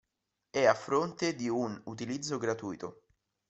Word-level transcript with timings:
È 0.49 0.65
a 0.65 0.73
fronte 0.73 1.35
di 1.35 1.47
un 1.47 1.79
utilizzo 1.85 2.39
gratuito. 2.39 3.03